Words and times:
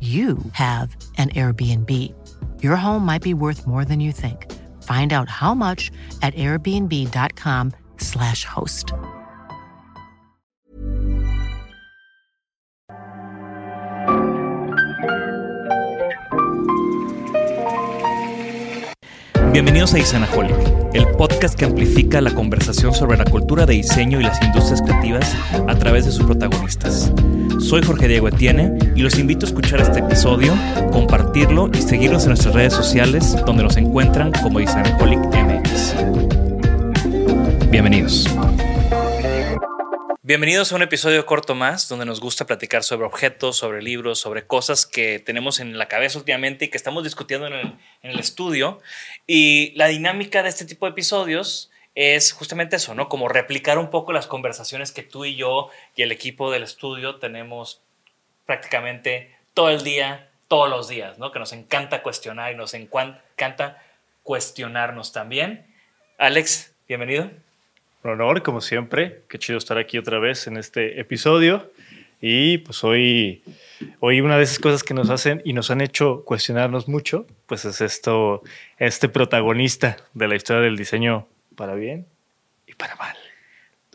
you 0.00 0.38
have 0.52 0.96
an 1.16 1.30
Airbnb. 1.30 1.90
Your 2.62 2.76
home 2.76 3.04
might 3.04 3.22
be 3.22 3.34
worth 3.34 3.66
more 3.66 3.84
than 3.84 3.98
you 3.98 4.12
think. 4.12 4.46
Find 4.84 5.12
out 5.12 5.28
how 5.28 5.54
much 5.54 5.90
at 6.22 6.36
airbnb.com/slash 6.36 8.44
host. 8.44 8.92
Bienvenidos 19.52 19.94
a 19.94 19.98
Isanaholic, 19.98 20.54
el 20.94 21.08
podcast 21.16 21.58
que 21.58 21.64
amplifica 21.64 22.20
la 22.20 22.32
conversación 22.32 22.94
sobre 22.94 23.16
la 23.16 23.24
cultura 23.24 23.66
de 23.66 23.74
diseño 23.74 24.20
y 24.20 24.22
las 24.22 24.40
industrias 24.40 24.80
creativas 24.82 25.34
a 25.66 25.74
través 25.74 26.04
de 26.04 26.12
sus 26.12 26.24
protagonistas. 26.26 27.12
Soy 27.58 27.82
Jorge 27.82 28.08
Diego 28.08 28.28
Etienne 28.28 28.78
y 28.94 29.02
los 29.02 29.18
invito 29.18 29.44
a 29.44 29.48
escuchar 29.48 29.80
este 29.80 29.98
episodio, 29.98 30.56
compartirlo 30.92 31.68
y 31.74 31.82
seguirnos 31.82 32.22
en 32.22 32.30
nuestras 32.30 32.54
redes 32.54 32.72
sociales 32.72 33.36
donde 33.44 33.64
nos 33.64 33.76
encuentran 33.76 34.32
como 34.42 34.60
Isanaholic 34.60 35.18
MX. 35.18 35.94
Bienvenidos. 37.70 38.26
Bienvenidos 40.22 40.72
a 40.72 40.76
un 40.76 40.82
episodio 40.82 41.26
corto 41.26 41.54
más 41.54 41.88
donde 41.88 42.04
nos 42.04 42.20
gusta 42.20 42.46
platicar 42.46 42.84
sobre 42.84 43.06
objetos, 43.06 43.56
sobre 43.56 43.82
libros, 43.82 44.20
sobre 44.20 44.46
cosas 44.46 44.86
que 44.86 45.18
tenemos 45.18 45.58
en 45.58 45.78
la 45.78 45.88
cabeza 45.88 46.18
últimamente 46.18 46.66
y 46.66 46.68
que 46.68 46.76
estamos 46.76 47.02
discutiendo 47.02 47.46
en 47.48 47.54
el, 47.54 47.66
en 48.02 48.10
el 48.10 48.18
estudio. 48.20 48.80
Y 49.26 49.72
la 49.74 49.88
dinámica 49.88 50.42
de 50.42 50.48
este 50.48 50.64
tipo 50.64 50.86
de 50.86 50.92
episodios 50.92 51.70
es 51.98 52.30
justamente 52.32 52.76
eso, 52.76 52.94
¿no? 52.94 53.08
Como 53.08 53.28
replicar 53.28 53.76
un 53.76 53.90
poco 53.90 54.12
las 54.12 54.28
conversaciones 54.28 54.92
que 54.92 55.02
tú 55.02 55.24
y 55.24 55.34
yo 55.34 55.68
y 55.96 56.02
el 56.02 56.12
equipo 56.12 56.52
del 56.52 56.62
estudio 56.62 57.16
tenemos 57.16 57.82
prácticamente 58.46 59.34
todo 59.52 59.70
el 59.70 59.82
día, 59.82 60.28
todos 60.46 60.70
los 60.70 60.86
días, 60.86 61.18
¿no? 61.18 61.32
Que 61.32 61.40
nos 61.40 61.52
encanta 61.52 62.04
cuestionar 62.04 62.52
y 62.52 62.54
nos 62.54 62.74
encanta 62.74 63.82
cuestionarnos 64.22 65.10
también. 65.10 65.66
Alex, 66.18 66.72
bienvenido. 66.86 67.32
Un 68.04 68.12
honor, 68.12 68.44
como 68.44 68.60
siempre. 68.60 69.22
Qué 69.28 69.40
chido 69.40 69.58
estar 69.58 69.76
aquí 69.76 69.98
otra 69.98 70.20
vez 70.20 70.46
en 70.46 70.56
este 70.56 71.00
episodio. 71.00 71.72
Y 72.20 72.58
pues 72.58 72.84
hoy, 72.84 73.42
hoy 73.98 74.20
una 74.20 74.36
de 74.36 74.44
esas 74.44 74.60
cosas 74.60 74.84
que 74.84 74.94
nos 74.94 75.10
hacen 75.10 75.42
y 75.44 75.52
nos 75.52 75.72
han 75.72 75.80
hecho 75.80 76.22
cuestionarnos 76.24 76.86
mucho, 76.86 77.26
pues 77.46 77.64
es 77.64 77.80
esto, 77.80 78.44
este 78.78 79.08
protagonista 79.08 79.96
de 80.14 80.28
la 80.28 80.36
historia 80.36 80.62
del 80.62 80.76
diseño 80.76 81.26
para 81.58 81.74
bien 81.74 82.06
y 82.66 82.74
para 82.74 82.94
mal. 82.94 83.16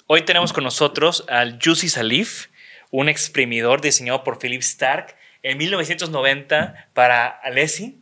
Hoy 0.06 0.24
tenemos 0.24 0.51
con 0.51 0.66
nosotros 0.66 1.25
al 1.29 1.59
Juicy 1.63 1.88
Salif, 1.88 2.47
un 2.91 3.07
exprimidor 3.07 3.79
diseñado 3.79 4.24
por 4.25 4.38
Philip 4.38 4.62
Stark 4.62 5.16
en 5.41 5.57
1990 5.57 6.90
para 6.94 7.25
Alessi. 7.28 8.02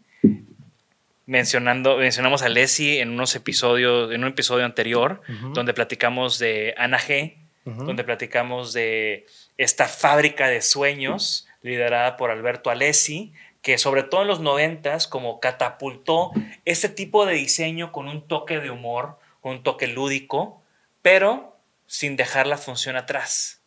Mencionando, 1.27 1.97
mencionamos 1.97 2.41
a 2.41 2.47
Alessi 2.47 2.97
en 2.97 3.11
unos 3.11 3.35
episodios, 3.35 4.11
en 4.11 4.23
un 4.23 4.31
episodio 4.31 4.65
anterior, 4.65 5.21
uh 5.29 5.31
-huh. 5.31 5.53
donde 5.53 5.73
platicamos 5.75 6.39
de 6.39 6.73
Ana 6.75 6.97
G, 6.97 7.35
uh 7.65 7.69
-huh. 7.69 7.85
donde 7.85 8.03
platicamos 8.03 8.73
de 8.73 9.27
esta 9.57 9.87
fábrica 9.87 10.47
de 10.47 10.61
sueños 10.61 11.47
liderada 11.61 12.17
por 12.17 12.31
Alberto 12.31 12.71
Alessi, 12.71 13.31
que 13.61 13.77
sobre 13.77 14.01
todo 14.01 14.23
en 14.23 14.27
los 14.27 14.39
noventas 14.39 15.05
como 15.05 15.39
catapultó 15.39 16.31
este 16.65 16.89
tipo 16.89 17.27
de 17.27 17.35
diseño 17.35 17.91
con 17.91 18.07
un 18.07 18.27
toque 18.27 18.59
de 18.59 18.71
humor, 18.71 19.20
un 19.49 19.63
toque 19.63 19.87
lúdico, 19.87 20.61
pero 21.01 21.57
sin 21.87 22.15
dejar 22.15 22.47
la 22.47 22.57
función 22.57 22.95
atrás. 22.95 23.61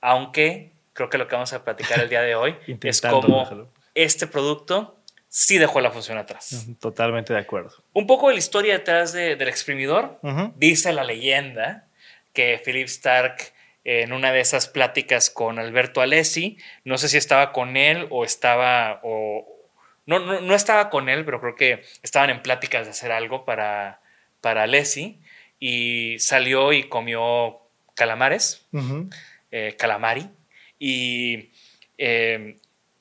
Aunque 0.00 0.72
creo 0.92 1.08
que 1.08 1.18
lo 1.18 1.28
que 1.28 1.34
vamos 1.34 1.52
a 1.52 1.64
platicar 1.64 2.00
el 2.00 2.08
día 2.08 2.22
de 2.22 2.34
hoy 2.34 2.56
es 2.82 3.00
déjalo. 3.00 3.68
este 3.94 4.26
producto 4.26 4.98
sí 5.28 5.58
dejó 5.58 5.80
la 5.80 5.90
función 5.90 6.18
atrás. 6.18 6.66
Totalmente 6.80 7.32
de 7.32 7.38
acuerdo. 7.38 7.72
Un 7.94 8.06
poco 8.06 8.28
de 8.28 8.34
la 8.34 8.38
historia 8.38 8.74
detrás 8.74 9.12
de, 9.12 9.36
del 9.36 9.48
exprimidor. 9.48 10.18
Uh 10.22 10.28
-huh. 10.28 10.52
Dice 10.56 10.92
la 10.92 11.04
leyenda 11.04 11.86
que 12.34 12.60
Philip 12.62 12.88
Stark 12.88 13.52
en 13.84 14.12
una 14.12 14.32
de 14.32 14.40
esas 14.40 14.68
pláticas 14.68 15.30
con 15.30 15.58
Alberto 15.58 16.00
Alessi, 16.00 16.58
no 16.84 16.98
sé 16.98 17.08
si 17.08 17.16
estaba 17.16 17.52
con 17.52 17.76
él 17.76 18.06
o 18.10 18.24
estaba, 18.24 19.00
o, 19.02 19.46
no, 20.06 20.20
no, 20.20 20.40
no 20.40 20.54
estaba 20.54 20.88
con 20.88 21.08
él, 21.08 21.24
pero 21.24 21.40
creo 21.40 21.56
que 21.56 21.82
estaban 22.02 22.30
en 22.30 22.42
pláticas 22.42 22.84
de 22.84 22.90
hacer 22.90 23.10
algo 23.10 23.44
para, 23.44 24.01
para 24.42 24.64
Alessi 24.64 25.18
y 25.58 26.18
salió 26.18 26.74
y 26.74 26.82
comió 26.82 27.60
calamares, 27.94 28.66
uh 28.72 28.80
-huh. 28.80 29.14
eh, 29.50 29.76
calamari, 29.78 30.28
y 30.78 31.50
eh, 31.96 32.56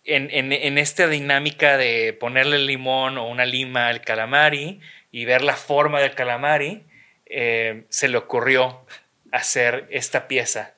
en, 0.06 0.30
en, 0.32 0.54
en, 0.54 0.78
esta 0.78 1.08
dinámica 1.08 1.78
de 1.78 2.14
ponerle 2.14 2.60
limón 2.60 3.18
o 3.18 3.28
una 3.28 3.46
lima 3.46 3.88
al 3.88 4.02
calamari 4.02 4.80
y 5.12 5.26
ver 5.26 5.42
la 5.42 5.56
forma 5.56 6.00
del 6.00 6.14
calamari, 6.14 6.84
eh, 7.26 7.86
se 7.90 8.08
le 8.08 8.18
ocurrió 8.18 8.86
hacer 9.32 9.88
esta 9.90 10.28
pieza 10.28 10.76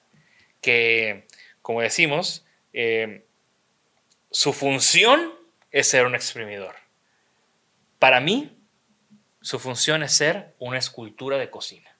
que, 0.61 1.25
como 1.61 1.81
decimos, 1.81 2.45
su 4.31 4.53
función 4.53 5.33
es 5.71 5.87
ser 5.87 6.05
un 6.05 6.15
exprimidor. 6.15 6.75
Para 7.99 8.19
mí, 8.19 8.52
su 9.43 9.59
función 9.59 10.01
es 10.03 10.13
ser 10.13 10.53
una 10.57 10.79
escultura 10.79 11.37
de 11.37 11.49
cocina. 11.49 11.95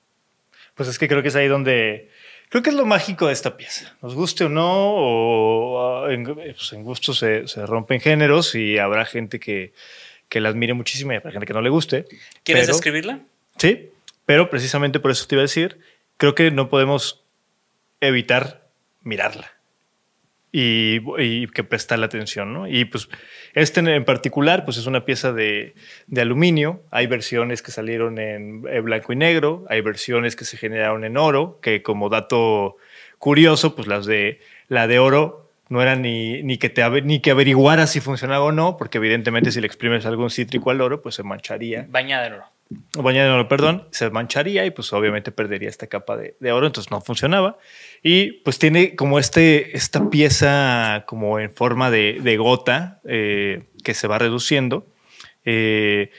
Pues 0.74 0.90
es 0.90 0.98
que 0.98 1.07
creo 1.07 1.22
que 1.22 1.28
es 1.28 1.36
ahí 1.36 1.48
donde 1.48 2.10
creo 2.50 2.63
que 2.63 2.69
es 2.69 2.75
lo 2.75 2.86
mágico 2.86 3.28
de 3.28 3.34
esta 3.34 3.57
pieza. 3.57 3.95
Nos 4.01 4.16
guste 4.16 4.45
o 4.45 4.50
no, 4.50 4.94
o 4.95 6.10
en, 6.10 6.24
pues 6.24 6.74
en 6.74 6.84
gusto 6.84 7.13
se, 7.13 7.48
se, 7.48 7.66
rompen 7.66 8.00
géneros 8.00 8.56
y 8.56 8.78
habrá 8.78 9.06
gente 9.06 9.40
que, 9.40 9.74
que 10.30 10.40
la 10.40 10.50
admire 10.50 10.74
muchísimo 10.74 11.12
y 11.12 11.18
habrá 11.18 11.31
gente 11.31 11.45
que 11.45 11.54
no 11.54 11.62
le 11.62 11.69
guste. 11.69 12.06
¿Quieres 12.44 12.66
pero, 12.66 12.74
describirla? 12.74 13.19
Sí, 13.57 13.92
pero 14.25 14.50
precisamente 14.50 15.00
por 15.00 15.12
eso 15.12 15.28
te 15.28 15.36
iba 15.36 15.42
a 15.42 15.44
decir, 15.44 15.80
creo 16.18 16.34
que 16.34 16.50
no 16.50 16.69
podemos 16.69 17.24
evitar 18.00 18.68
mirarla 19.01 19.54
y, 20.54 21.02
y 21.18 21.48
que 21.48 21.66
prestarle 21.66 22.06
atención, 22.06 22.54
¿no? 22.54 22.68
Y 22.68 22.86
pues 22.86 23.10
este 23.54 23.82
en 23.82 24.06
particular, 24.06 24.64
pues 24.64 24.78
es 24.78 24.86
una 24.86 25.04
pieza 25.04 25.34
de, 25.34 25.74
de, 26.08 26.22
aluminio. 26.22 26.84
Hay 26.92 27.08
versiones 27.08 27.62
que 27.62 27.72
salieron 27.72 28.20
en 28.20 28.62
blanco 28.62 29.12
y 29.12 29.16
negro, 29.16 29.66
hay 29.68 29.82
versiones 29.82 30.36
que 30.36 30.46
se 30.46 30.56
generaron 30.56 31.04
en 31.04 31.18
oro, 31.18 31.60
que 31.62 31.82
como 31.82 32.08
dato 32.08 32.78
curioso, 33.18 33.76
pues 33.76 33.88
las 33.88 34.06
de 34.06 34.40
la 34.68 34.88
de 34.88 35.00
oro 35.00 35.50
no 35.70 35.82
era 35.82 35.96
ni, 35.96 36.44
ni, 36.44 36.58
que 36.58 36.70
te, 36.70 37.02
ni 37.02 37.20
que 37.20 37.32
averiguara 37.32 37.88
si 37.88 38.00
funcionaba 38.00 38.46
o 38.46 38.52
no, 38.52 38.78
porque 38.78 39.00
evidentemente 39.00 39.52
si 39.52 39.60
le 39.60 39.66
exprimes 39.66 40.06
algún 40.06 40.30
cítrico 40.30 40.70
al 40.70 40.82
oro, 40.82 41.02
pues 41.02 41.16
se 41.16 41.24
mancharía. 41.24 41.88
Bañada 41.90 42.28
en 42.28 42.34
oro. 42.34 42.46
Bañada 42.96 43.28
en 43.28 43.34
oro, 43.34 43.48
perdón, 43.48 43.88
se 43.92 44.10
mancharía 44.10 44.66
y 44.66 44.72
pues 44.72 44.94
obviamente 44.94 45.32
perdería 45.32 45.70
esta 45.70 45.88
capa 45.88 46.16
de, 46.16 46.36
de, 46.40 46.52
oro, 46.52 46.68
entonces 46.68 46.92
no 46.92 47.02
funcionaba. 47.02 47.58
Y 48.04 48.34
pues 48.44 48.60
tiene 48.60 48.96
como 48.96 49.18
este, 49.18 49.76
esta 49.78 50.10
pieza 50.10 51.06
como 51.08 51.40
en 51.40 51.50
forma 51.50 51.90
de, 51.90 52.20
de 52.22 52.36
gota 52.36 53.00
eh, 53.08 53.64
que 53.82 53.94
se 53.94 54.08
va 54.08 54.20
reduciendo. 54.20 54.86
Eh, 55.46 56.12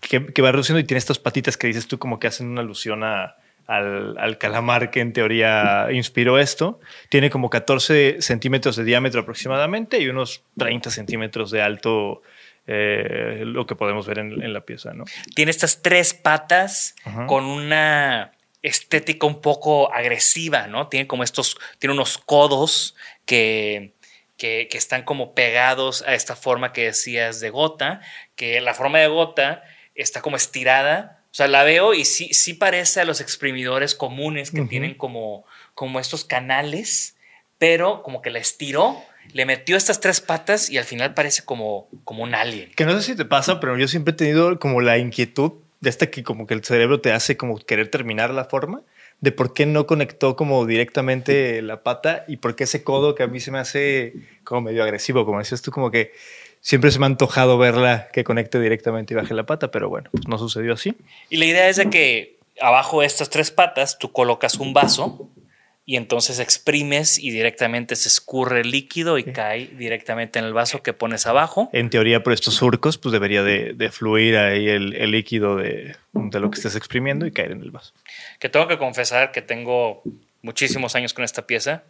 que, 0.00 0.26
que, 0.32 0.42
va 0.42 0.50
reduciendo 0.50 0.80
y 0.80 0.84
tiene 0.84 0.98
estas 0.98 1.18
patitas 1.18 1.58
que 1.58 1.66
dices 1.66 1.86
tú 1.86 1.98
como 1.98 2.18
que 2.18 2.26
hacen 2.26 2.48
una 2.48 2.62
alusión 2.62 3.04
a, 3.04 3.36
al, 3.66 4.16
al, 4.18 4.38
calamar 4.38 4.90
que 4.90 5.00
en 5.00 5.12
teoría 5.12 5.88
inspiró 5.92 6.38
esto. 6.38 6.80
Tiene 7.10 7.28
como 7.28 7.50
14 7.50 8.16
centímetros 8.20 8.76
de 8.76 8.84
diámetro 8.84 9.20
aproximadamente 9.20 10.00
y 10.00 10.08
unos 10.08 10.42
30 10.56 10.90
centímetros 10.90 11.50
de 11.50 11.60
alto, 11.60 12.22
eh, 12.66 13.42
lo 13.44 13.66
que 13.66 13.76
podemos 13.76 14.06
ver 14.06 14.20
en, 14.20 14.42
en, 14.42 14.52
la 14.54 14.62
pieza. 14.62 14.94
¿no? 14.94 15.04
Tiene 15.34 15.50
estas 15.50 15.82
tres 15.82 16.14
patas 16.14 16.94
Ajá. 17.04 17.26
con 17.26 17.44
una 17.44 18.32
estética 18.62 19.26
un 19.26 19.40
poco 19.40 19.92
agresiva, 19.92 20.66
¿no? 20.66 20.88
Tiene 20.88 21.06
como 21.06 21.24
estos, 21.24 21.56
tiene 21.78 21.94
unos 21.94 22.18
codos 22.18 22.94
que, 23.24 23.94
que, 24.36 24.68
que 24.70 24.78
están 24.78 25.02
como 25.02 25.34
pegados 25.34 26.02
a 26.02 26.14
esta 26.14 26.36
forma 26.36 26.72
que 26.72 26.84
decías 26.84 27.40
de 27.40 27.50
gota, 27.50 28.00
que 28.36 28.60
la 28.60 28.74
forma 28.74 28.98
de 28.98 29.08
gota 29.08 29.62
está 29.94 30.22
como 30.22 30.36
estirada 30.36 31.20
o 31.30 31.34
sea, 31.34 31.46
la 31.46 31.62
veo 31.62 31.94
y 31.94 32.04
sí, 32.04 32.34
sí 32.34 32.54
parece 32.54 33.00
a 33.00 33.04
los 33.04 33.20
exprimidores 33.20 33.94
comunes 33.94 34.50
que 34.50 34.60
uh 34.60 34.64
-huh. 34.64 34.68
tienen 34.68 34.94
como, 34.94 35.44
como 35.74 36.00
estos 36.00 36.24
canales, 36.24 37.16
pero 37.56 38.02
como 38.02 38.20
que 38.20 38.30
la 38.30 38.40
estiró, 38.40 39.00
le 39.32 39.46
metió 39.46 39.76
estas 39.76 40.00
tres 40.00 40.20
patas 40.20 40.68
y 40.70 40.78
al 40.78 40.84
final 40.84 41.14
parece 41.14 41.44
como, 41.44 41.88
como 42.02 42.24
un 42.24 42.34
alien. 42.34 42.72
Que 42.74 42.84
no 42.84 42.96
sé 42.96 43.02
si 43.02 43.16
te 43.16 43.24
pasa, 43.24 43.60
pero 43.60 43.78
yo 43.78 43.86
siempre 43.86 44.12
he 44.12 44.16
tenido 44.16 44.58
como 44.58 44.80
la 44.80 44.98
inquietud 44.98 45.52
de 45.80 45.90
esta 45.90 46.10
que 46.10 46.22
como 46.22 46.46
que 46.46 46.54
el 46.54 46.64
cerebro 46.64 47.00
te 47.00 47.12
hace 47.12 47.36
como 47.36 47.58
querer 47.58 47.90
terminar 47.90 48.30
la 48.30 48.44
forma, 48.44 48.82
de 49.20 49.32
por 49.32 49.52
qué 49.52 49.66
no 49.66 49.86
conectó 49.86 50.36
como 50.36 50.64
directamente 50.66 51.60
la 51.62 51.82
pata 51.82 52.24
y 52.28 52.38
por 52.38 52.56
qué 52.56 52.64
ese 52.64 52.82
codo 52.84 53.14
que 53.14 53.22
a 53.22 53.26
mí 53.26 53.40
se 53.40 53.50
me 53.50 53.58
hace 53.58 54.14
como 54.44 54.62
medio 54.62 54.82
agresivo, 54.82 55.26
como 55.26 55.38
decías 55.38 55.62
tú, 55.62 55.70
como 55.70 55.90
que 55.90 56.12
siempre 56.60 56.90
se 56.90 56.98
me 56.98 57.06
ha 57.06 57.08
antojado 57.08 57.58
verla 57.58 58.08
que 58.12 58.24
conecte 58.24 58.60
directamente 58.60 59.14
y 59.14 59.16
baje 59.16 59.34
la 59.34 59.44
pata, 59.44 59.70
pero 59.70 59.88
bueno, 59.88 60.08
pues 60.12 60.26
no 60.28 60.38
sucedió 60.38 60.74
así. 60.74 60.94
Y 61.28 61.36
la 61.36 61.46
idea 61.46 61.68
es 61.68 61.76
de 61.76 61.90
que 61.90 62.38
abajo 62.60 63.00
de 63.00 63.06
estas 63.06 63.30
tres 63.30 63.50
patas 63.50 63.98
tú 63.98 64.12
colocas 64.12 64.56
un 64.56 64.72
vaso 64.72 65.28
y 65.90 65.96
entonces 65.96 66.38
exprimes 66.38 67.18
y 67.18 67.32
directamente 67.32 67.96
se 67.96 68.06
escurre 68.06 68.60
el 68.60 68.70
líquido 68.70 69.18
y 69.18 69.24
sí. 69.24 69.32
cae 69.32 69.66
directamente 69.76 70.38
en 70.38 70.44
el 70.44 70.52
vaso 70.52 70.84
que 70.84 70.92
pones 70.92 71.26
abajo. 71.26 71.68
En 71.72 71.90
teoría, 71.90 72.22
por 72.22 72.32
estos 72.32 72.54
surcos, 72.54 72.96
pues 72.96 73.10
debería 73.10 73.42
de, 73.42 73.72
de 73.72 73.90
fluir 73.90 74.36
ahí 74.36 74.68
el, 74.68 74.94
el 74.94 75.10
líquido 75.10 75.56
de, 75.56 75.96
de, 76.12 76.38
lo 76.38 76.48
que 76.48 76.58
estés 76.58 76.76
exprimiendo 76.76 77.26
y 77.26 77.32
caer 77.32 77.50
en 77.50 77.62
el 77.62 77.72
vaso. 77.72 77.92
Que 78.38 78.48
tengo 78.48 78.68
que 78.68 78.78
confesar 78.78 79.32
que 79.32 79.42
tengo 79.42 80.04
muchísimos 80.42 80.94
años 80.94 81.12
con 81.12 81.24
esta 81.24 81.48
pieza 81.48 81.82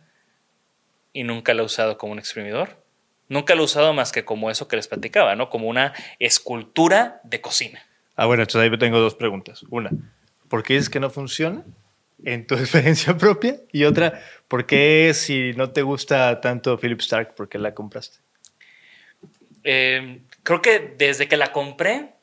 y 1.13 1.23
nunca 1.25 1.53
la 1.53 1.61
he 1.61 1.65
usado 1.67 1.99
como 1.99 2.15
un 2.15 2.19
exprimidor. 2.19 2.83
Nunca 3.29 3.55
lo 3.55 3.61
he 3.61 3.65
usado 3.67 3.93
más 3.93 4.13
que 4.13 4.25
como 4.25 4.51
eso 4.51 4.67
que 4.67 4.77
les 4.77 4.89
platicaba, 4.89 5.37
¿no? 5.37 5.51
Como 5.51 5.69
una 5.69 5.93
escultura 6.19 7.21
de 7.25 7.43
cocina. 7.43 7.85
Ah, 8.17 8.25
bueno, 8.25 8.45
entonces 8.45 8.73
ahí 8.73 8.79
tengo 8.79 8.99
dos 8.99 9.15
preguntas. 9.15 9.63
Una, 9.69 9.91
¿por 10.49 10.63
qué 10.63 10.77
es 10.79 10.89
que 10.89 11.01
no 11.01 11.11
funciona 11.11 11.67
en 12.25 12.47
tu 12.47 12.55
experiencia 12.57 13.17
propia? 13.17 13.57
Y 13.73 13.85
otra, 13.85 14.23
¿por 14.49 14.67
qué 14.67 15.13
si 15.15 15.53
no 15.57 15.71
te 15.71 15.83
gusta 15.83 16.41
tanto 16.41 16.79
Philip 16.79 17.01
Stark, 17.01 17.35
por 17.35 17.49
qué 17.49 17.59
la 17.59 17.75
compraste? 17.75 18.19
Eh, 19.65 20.21
creo 20.43 20.63
que 20.63 20.95
desde 20.97 21.29
que 21.29 21.37
la 21.37 21.53
compré 21.53 22.15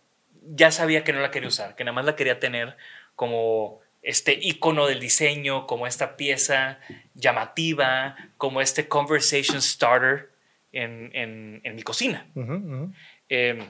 ya 0.55 0.71
sabía 0.71 1.03
que 1.03 1.13
no 1.13 1.19
la 1.19 1.31
quería 1.31 1.49
usar, 1.49 1.75
que 1.75 1.83
nada 1.83 1.94
más 1.94 2.05
la 2.05 2.15
quería 2.15 2.39
tener 2.39 2.77
como 3.15 3.81
este 4.01 4.38
icono 4.41 4.88
del 4.88 4.99
diseño, 4.99 5.67
como 5.67 5.85
esta 5.85 6.15
pieza 6.15 6.79
llamativa, 7.13 8.15
como 8.38 8.61
este 8.61 8.88
conversation 8.88 9.61
starter 9.61 10.29
en, 10.71 11.11
en, 11.13 11.61
en 11.63 11.75
mi 11.75 11.81
cocina. 11.81 12.25
Uh 12.35 12.41
-huh, 12.41 12.63
uh 12.63 12.69
-huh. 12.69 12.93
Eh, 13.29 13.67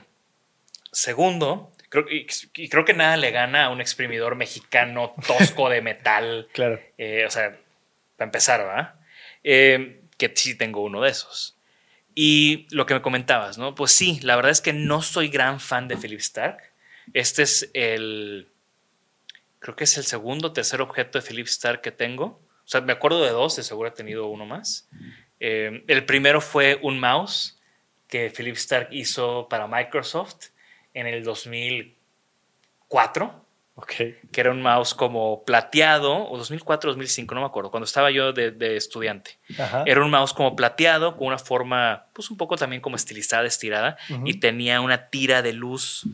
segundo, 0.92 1.72
creo, 1.88 2.06
y, 2.10 2.26
y, 2.56 2.68
creo 2.68 2.84
que 2.84 2.94
nada 2.94 3.16
le 3.16 3.30
gana 3.30 3.64
a 3.64 3.68
un 3.70 3.80
exprimidor 3.80 4.36
mexicano 4.36 5.14
tosco 5.26 5.68
de 5.68 5.82
metal. 5.82 6.48
claro. 6.52 6.80
Eh, 6.96 7.24
o 7.26 7.30
sea, 7.30 7.56
para 8.16 8.26
empezar, 8.26 8.60
¿verdad? 8.60 8.94
Eh, 9.44 10.02
que 10.16 10.32
sí 10.34 10.56
tengo 10.56 10.82
uno 10.82 11.02
de 11.02 11.10
esos. 11.10 11.56
Y 12.14 12.66
lo 12.70 12.86
que 12.86 12.94
me 12.94 13.02
comentabas, 13.02 13.58
¿no? 13.58 13.74
Pues 13.74 13.92
sí, 13.92 14.18
la 14.22 14.36
verdad 14.36 14.50
es 14.50 14.60
que 14.60 14.72
no 14.72 15.02
soy 15.02 15.28
gran 15.28 15.60
fan 15.60 15.86
de 15.86 15.96
Philip 15.96 16.18
Stark. 16.18 16.58
Este 17.14 17.42
es 17.42 17.70
el. 17.74 18.48
Creo 19.60 19.76
que 19.76 19.84
es 19.84 19.96
el 19.98 20.04
segundo 20.04 20.48
o 20.48 20.52
tercer 20.52 20.80
objeto 20.80 21.18
de 21.18 21.26
Philip 21.26 21.46
Stark 21.46 21.80
que 21.80 21.92
tengo. 21.92 22.40
O 22.64 22.68
sea, 22.68 22.80
me 22.80 22.92
acuerdo 22.92 23.24
de 23.24 23.30
dos, 23.30 23.56
de 23.56 23.62
seguro 23.62 23.88
he 23.88 23.92
tenido 23.92 24.26
uno 24.26 24.46
más. 24.46 24.88
Eh, 25.40 25.84
el 25.86 26.04
primero 26.04 26.40
fue 26.40 26.78
un 26.82 26.98
mouse 26.98 27.58
que 28.08 28.30
Philip 28.30 28.56
Stark 28.56 28.88
hizo 28.90 29.48
para 29.48 29.66
Microsoft 29.66 30.48
en 30.94 31.06
el 31.06 31.24
2004. 31.24 33.44
Okay. 33.80 34.18
Que 34.32 34.40
era 34.40 34.50
un 34.50 34.60
mouse 34.60 34.92
como 34.92 35.44
plateado, 35.44 36.28
o 36.28 36.36
2004, 36.36 36.90
2005, 36.90 37.32
no 37.36 37.42
me 37.42 37.46
acuerdo, 37.46 37.70
cuando 37.70 37.84
estaba 37.84 38.10
yo 38.10 38.32
de, 38.32 38.50
de 38.50 38.76
estudiante. 38.76 39.38
Ajá. 39.56 39.84
Era 39.86 40.02
un 40.02 40.10
mouse 40.10 40.34
como 40.34 40.56
plateado, 40.56 41.16
con 41.16 41.28
una 41.28 41.38
forma, 41.38 42.06
pues 42.12 42.28
un 42.28 42.36
poco 42.36 42.56
también 42.56 42.82
como 42.82 42.96
estilizada, 42.96 43.46
estirada, 43.46 43.96
uh 44.10 44.14
-huh. 44.14 44.22
y 44.24 44.40
tenía 44.40 44.80
una 44.80 45.10
tira 45.10 45.42
de 45.42 45.52
luz 45.52 46.08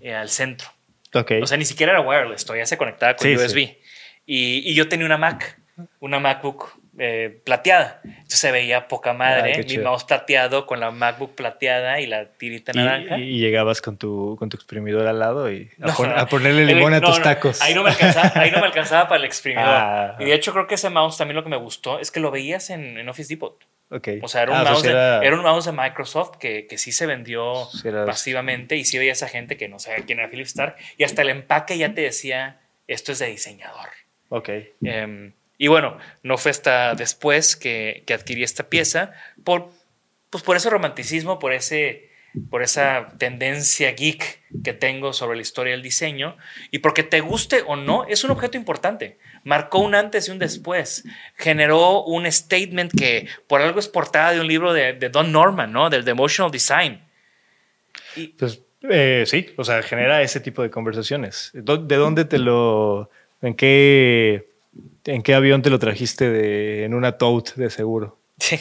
eh, 0.00 0.14
al 0.14 0.30
centro. 0.30 0.68
Okay. 1.12 1.42
O 1.42 1.46
sea, 1.46 1.58
ni 1.58 1.66
siquiera 1.66 1.92
era 1.92 2.00
wireless, 2.00 2.46
todavía 2.46 2.64
se 2.64 2.78
conectaba 2.78 3.14
con 3.16 3.28
sí, 3.28 3.36
USB. 3.36 3.54
Sí. 3.54 3.78
Y, 4.24 4.70
y, 4.70 4.74
yo 4.74 4.88
tenía 4.88 5.04
una 5.04 5.18
Mac, 5.18 5.60
una 5.98 6.20
MacBook 6.20 6.79
eh, 7.02 7.40
plateada. 7.44 8.02
Entonces 8.04 8.38
se 8.38 8.52
veía 8.52 8.86
poca 8.86 9.14
madre, 9.14 9.54
ah, 9.56 9.64
mi 9.66 9.78
mouse 9.78 10.04
plateado 10.04 10.66
con 10.66 10.80
la 10.80 10.90
MacBook 10.90 11.34
plateada 11.34 11.98
y 11.98 12.06
la 12.06 12.26
tirita 12.26 12.72
y, 12.74 12.76
naranja. 12.76 13.16
Y, 13.16 13.38
llegabas 13.38 13.80
con 13.80 13.96
tu, 13.96 14.36
con 14.38 14.50
tu 14.50 14.58
exprimidor 14.58 15.06
al 15.06 15.18
lado 15.18 15.50
y 15.50 15.70
a, 15.80 15.86
no, 15.86 15.94
pon, 15.94 16.10
a 16.10 16.26
ponerle 16.26 16.66
limón 16.74 16.92
el, 16.92 17.02
a 17.02 17.06
tus 17.06 17.16
no, 17.16 17.24
tacos. 17.24 17.62
Ahí 17.62 17.72
no, 17.72 17.82
me 17.82 17.88
alcanzaba, 17.88 18.32
ahí 18.34 18.50
no 18.50 18.60
me 18.60 18.66
alcanzaba 18.66 19.08
para 19.08 19.18
el 19.18 19.24
exprimidor. 19.24 19.66
Ah, 19.66 20.16
y 20.20 20.26
de 20.26 20.34
hecho 20.34 20.52
creo 20.52 20.66
que 20.66 20.74
ese 20.74 20.90
mouse 20.90 21.16
también 21.16 21.36
lo 21.36 21.42
que 21.42 21.48
me 21.48 21.56
gustó 21.56 21.98
es 21.98 22.10
que 22.10 22.20
lo 22.20 22.30
veías 22.30 22.68
en, 22.68 22.98
en 22.98 23.08
Office 23.08 23.32
Depot. 23.32 23.56
Okay. 23.88 24.20
O 24.22 24.28
sea, 24.28 24.42
era 24.42 24.52
un, 24.52 24.58
ah, 24.58 24.64
mouse, 24.64 24.80
pues 24.80 24.90
era... 24.90 25.20
De, 25.20 25.26
era 25.26 25.36
un 25.36 25.42
mouse 25.42 25.64
de 25.64 25.72
Microsoft 25.72 26.36
que, 26.36 26.66
que 26.66 26.76
sí 26.76 26.92
se 26.92 27.06
vendió 27.06 27.64
sí 27.72 27.88
era... 27.88 28.04
pasivamente 28.04 28.76
y 28.76 28.84
sí 28.84 28.98
veía 28.98 29.12
esa 29.12 29.26
gente 29.26 29.56
que 29.56 29.68
no 29.68 29.78
sabía 29.78 30.04
quién 30.04 30.18
era 30.18 30.28
Philip 30.28 30.46
Stark 30.46 30.76
y 30.98 31.04
hasta 31.04 31.22
el 31.22 31.30
empaque 31.30 31.78
ya 31.78 31.94
te 31.94 32.02
decía, 32.02 32.60
esto 32.86 33.12
es 33.12 33.20
de 33.20 33.26
diseñador. 33.28 33.88
Ok. 34.28 34.50
Um, 34.82 35.32
y 35.62 35.68
bueno, 35.68 35.98
no 36.22 36.38
fue 36.38 36.52
hasta 36.52 36.94
después 36.94 37.54
que, 37.54 38.02
que, 38.06 38.14
adquirí 38.14 38.42
esta 38.42 38.70
pieza 38.70 39.12
por, 39.44 39.68
pues 40.30 40.42
por 40.42 40.56
ese 40.56 40.70
romanticismo, 40.70 41.38
por, 41.38 41.52
ese, 41.52 42.08
por 42.48 42.62
esa 42.62 43.08
tendencia 43.18 43.92
geek 43.92 44.40
que 44.64 44.72
tengo 44.72 45.12
sobre 45.12 45.36
la 45.36 45.42
historia 45.42 45.72
del 45.72 45.82
diseño 45.82 46.38
y 46.70 46.78
porque 46.78 47.02
te 47.02 47.20
guste 47.20 47.62
o 47.66 47.76
no, 47.76 48.06
es 48.06 48.24
un 48.24 48.30
objeto 48.30 48.56
importante. 48.56 49.18
Marcó 49.44 49.80
un 49.80 49.94
antes 49.94 50.28
y 50.28 50.30
un 50.30 50.38
después. 50.38 51.04
Generó 51.36 52.04
un 52.04 52.24
statement 52.32 52.90
que 52.98 53.28
por 53.46 53.60
algo 53.60 53.80
es 53.80 53.88
portada 53.88 54.32
de 54.32 54.40
un 54.40 54.48
libro 54.48 54.72
de, 54.72 54.94
de 54.94 55.10
Don 55.10 55.30
Norman, 55.30 55.70
¿no? 55.70 55.90
Del 55.90 56.06
The 56.06 56.12
Emotional 56.12 56.50
Design. 56.50 57.02
Y, 58.16 58.28
pues 58.28 58.62
eh, 58.88 59.24
sí, 59.26 59.52
o 59.58 59.64
sea, 59.64 59.82
genera 59.82 60.22
ese 60.22 60.40
tipo 60.40 60.62
de 60.62 60.70
conversaciones. 60.70 61.50
¿De 61.52 61.96
dónde 61.96 62.24
te 62.24 62.38
lo... 62.38 63.10
¿En 63.42 63.54
qué 63.54 64.49
¿En 65.04 65.22
qué 65.22 65.34
avión 65.34 65.62
te 65.62 65.70
lo 65.70 65.78
trajiste 65.78 66.30
de, 66.30 66.84
en 66.84 66.94
una 66.94 67.18
tote 67.18 67.52
de 67.56 67.70
seguro? 67.70 68.18
Sí, 68.38 68.58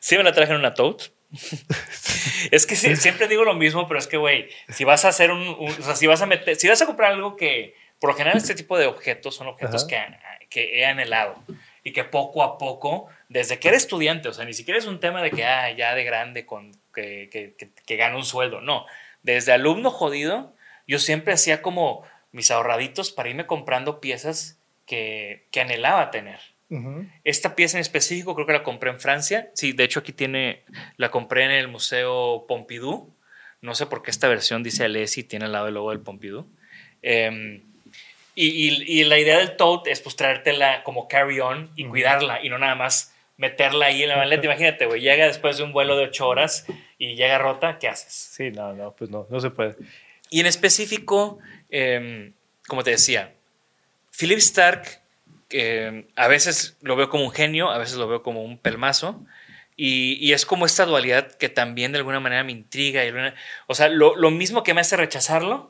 sí 0.00 0.16
me 0.16 0.24
la 0.24 0.32
traje 0.32 0.52
en 0.52 0.58
una 0.58 0.74
tote. 0.74 1.06
es 2.50 2.66
que 2.66 2.76
sí, 2.76 2.94
siempre 2.96 3.28
digo 3.28 3.44
lo 3.44 3.54
mismo, 3.54 3.88
pero 3.88 3.98
es 3.98 4.06
que, 4.06 4.16
güey, 4.16 4.48
si 4.68 4.84
vas 4.84 5.04
a 5.04 5.08
hacer 5.08 5.30
un, 5.30 5.40
un, 5.40 5.68
o 5.68 5.82
sea, 5.82 5.96
si 5.96 6.06
vas 6.06 6.22
a 6.22 6.26
meter, 6.26 6.56
si 6.56 6.68
vas 6.68 6.80
a 6.80 6.86
comprar 6.86 7.12
algo 7.12 7.36
que, 7.36 7.74
por 7.98 8.10
lo 8.10 8.16
general, 8.16 8.36
este 8.36 8.54
tipo 8.54 8.78
de 8.78 8.86
objetos 8.86 9.34
son 9.34 9.48
objetos 9.48 9.84
que, 9.84 9.98
que 10.48 10.80
he 10.80 10.86
anhelado 10.86 11.42
y 11.82 11.92
que 11.92 12.04
poco 12.04 12.42
a 12.42 12.56
poco, 12.56 13.08
desde 13.28 13.58
que 13.58 13.68
eres 13.68 13.82
estudiante, 13.82 14.28
o 14.28 14.32
sea, 14.32 14.44
ni 14.44 14.54
siquiera 14.54 14.78
es 14.78 14.86
un 14.86 15.00
tema 15.00 15.22
de 15.22 15.30
que, 15.30 15.44
ah, 15.44 15.70
ya 15.72 15.94
de 15.94 16.04
grande, 16.04 16.46
con, 16.46 16.72
que, 16.94 17.28
que, 17.30 17.54
que, 17.56 17.70
que 17.70 17.96
gano 17.96 18.16
un 18.16 18.24
sueldo, 18.24 18.60
no. 18.60 18.86
Desde 19.22 19.52
alumno 19.52 19.90
jodido, 19.90 20.54
yo 20.86 20.98
siempre 20.98 21.34
hacía 21.34 21.62
como 21.62 22.04
mis 22.30 22.50
ahorraditos 22.50 23.10
para 23.10 23.28
irme 23.28 23.46
comprando 23.46 24.00
piezas 24.00 24.58
que, 24.86 25.46
que 25.50 25.60
anhelaba 25.60 26.10
tener. 26.10 26.40
Uh 26.70 26.76
-huh. 26.76 27.12
Esta 27.24 27.54
pieza 27.54 27.76
en 27.76 27.82
específico 27.82 28.34
creo 28.34 28.46
que 28.46 28.52
la 28.52 28.62
compré 28.62 28.90
en 28.90 29.00
Francia. 29.00 29.50
Sí, 29.54 29.72
de 29.72 29.84
hecho 29.84 30.00
aquí 30.00 30.12
tiene, 30.12 30.64
la 30.96 31.10
compré 31.10 31.44
en 31.44 31.50
el 31.50 31.68
Museo 31.68 32.44
Pompidou. 32.48 33.12
No 33.60 33.74
sé 33.74 33.86
por 33.86 34.02
qué 34.02 34.10
esta 34.10 34.28
versión 34.28 34.62
dice 34.62 34.84
Alessi 34.84 35.20
y 35.20 35.24
tiene 35.24 35.46
al 35.46 35.52
lado 35.52 35.68
el 35.68 35.74
logo 35.74 35.90
del 35.90 36.00
Pompidou. 36.00 36.46
Eh, 37.02 37.62
y, 38.34 38.46
y, 38.46 39.00
y, 39.00 39.04
la 39.04 39.18
idea 39.18 39.38
del 39.38 39.56
tote 39.56 39.92
es 39.92 40.00
pues 40.00 40.16
traértela 40.16 40.82
como 40.82 41.06
carry-on 41.06 41.70
y 41.76 41.84
uh 41.84 41.86
-huh. 41.86 41.90
cuidarla 41.90 42.42
y 42.42 42.48
no 42.48 42.58
nada 42.58 42.74
más 42.74 43.14
meterla 43.36 43.86
ahí 43.86 44.02
en 44.02 44.08
la 44.08 44.16
maleta. 44.16 44.44
Imagínate, 44.46 44.86
güey, 44.86 45.00
llega 45.00 45.26
después 45.26 45.56
de 45.56 45.64
un 45.64 45.72
vuelo 45.72 45.96
de 45.96 46.04
ocho 46.04 46.28
horas 46.28 46.66
y 46.98 47.14
llega 47.14 47.38
rota, 47.38 47.78
¿qué 47.78 47.88
haces? 47.88 48.12
Sí, 48.12 48.50
no, 48.50 48.72
no, 48.72 48.92
pues 48.92 49.10
no, 49.10 49.26
no 49.30 49.40
se 49.40 49.50
puede. 49.50 49.76
Y 50.30 50.40
en 50.40 50.46
específico, 50.46 51.38
em, 51.70 52.32
como 52.66 52.82
te 52.82 52.90
decía, 52.90 53.34
Philip 54.18 54.38
Stark 54.38 55.00
em, 55.50 56.04
a 56.16 56.28
veces 56.28 56.76
lo 56.82 56.96
veo 56.96 57.08
como 57.08 57.24
un 57.24 57.30
genio, 57.32 57.70
a 57.70 57.78
veces 57.78 57.96
lo 57.96 58.08
veo 58.08 58.22
como 58.22 58.42
un 58.44 58.58
pelmazo. 58.58 59.24
Y, 59.76 60.14
y 60.24 60.32
es 60.34 60.46
como 60.46 60.66
esta 60.66 60.86
dualidad 60.86 61.32
que 61.32 61.48
también 61.48 61.90
de 61.92 61.98
alguna 61.98 62.20
manera 62.20 62.44
me 62.44 62.52
intriga. 62.52 63.04
Y 63.04 63.08
alguna- 63.08 63.34
o 63.66 63.74
sea, 63.74 63.88
lo, 63.88 64.14
lo 64.16 64.30
mismo 64.30 64.62
que 64.62 64.72
me 64.74 64.80
hace 64.80 64.96
rechazarlo, 64.96 65.66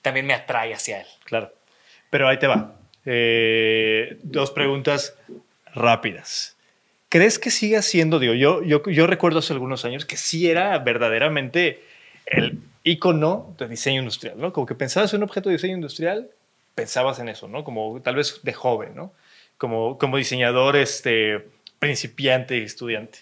también 0.00 0.26
me 0.26 0.34
atrae 0.34 0.72
hacia 0.74 1.00
él. 1.02 1.06
claro. 1.24 1.52
Pero 2.10 2.28
ahí 2.28 2.38
te 2.38 2.46
va. 2.46 2.74
Eh, 3.06 4.18
dos 4.22 4.50
preguntas 4.50 5.14
rápidas. 5.74 6.56
¿Crees 7.08 7.38
que 7.38 7.50
siga 7.50 7.82
siendo, 7.82 8.18
digo, 8.18 8.34
yo, 8.34 8.62
yo, 8.62 8.82
yo 8.86 9.06
recuerdo 9.06 9.38
hace 9.40 9.52
algunos 9.52 9.84
años 9.84 10.04
que 10.06 10.16
sí 10.16 10.48
era 10.48 10.78
verdaderamente 10.78 11.82
el 12.26 12.58
icono 12.84 13.54
de 13.58 13.68
diseño 13.68 14.00
industrial, 14.00 14.34
¿no? 14.38 14.52
Como 14.52 14.66
que 14.66 14.74
pensabas 14.74 15.12
en 15.12 15.18
un 15.18 15.24
objeto 15.24 15.48
de 15.50 15.56
diseño 15.56 15.74
industrial, 15.74 16.28
pensabas 16.74 17.18
en 17.18 17.28
eso, 17.28 17.48
¿no? 17.48 17.64
Como 17.64 18.00
tal 18.02 18.16
vez 18.16 18.40
de 18.42 18.52
joven, 18.52 18.94
¿no? 18.94 19.12
Como, 19.58 19.98
como 19.98 20.16
diseñador 20.16 20.76
este, 20.76 21.46
principiante 21.78 22.58
y 22.58 22.62
estudiante. 22.62 23.20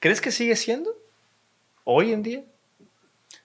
¿Crees 0.00 0.20
que 0.20 0.30
sigue 0.30 0.56
siendo 0.56 0.96
hoy 1.84 2.12
en 2.12 2.22
día? 2.22 2.42